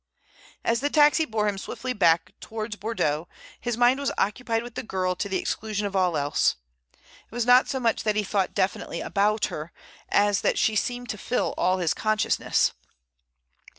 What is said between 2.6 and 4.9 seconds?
Bordeaux, his mind was occupied with the